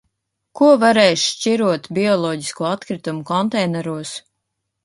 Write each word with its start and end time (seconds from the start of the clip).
Ko 0.59 0.69
varēs 0.83 1.25
šķirot 1.25 1.91
bioloģisko 1.99 2.67
atkritumu 2.71 3.25
konteineros? 3.33 4.19